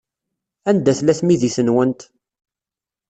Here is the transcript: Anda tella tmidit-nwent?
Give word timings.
Anda 0.69 0.93
tella 0.97 1.13
tmidit-nwent? 1.19 2.01